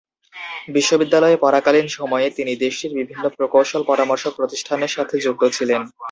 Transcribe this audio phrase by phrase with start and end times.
[0.67, 5.81] বিশ্ববিদ্যালয়ে পড়াকালীন সময়ে তিনি দেশটির বিভিন্ন প্রকৌশল পরামর্শক প্রতিষ্ঠানের সাথে যুক্ত ছিলেন।